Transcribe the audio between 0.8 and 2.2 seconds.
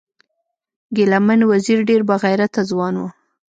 ګلمن وزیر ډیر با